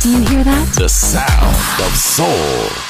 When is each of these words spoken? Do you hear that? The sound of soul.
Do 0.00 0.08
you 0.08 0.26
hear 0.30 0.44
that? 0.44 0.74
The 0.76 0.88
sound 0.88 1.54
of 1.86 1.94
soul. 1.94 2.89